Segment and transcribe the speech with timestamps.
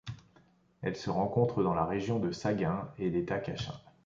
[0.81, 3.77] Elle se rencontre dans la région de Sagaing et l'État Kachin.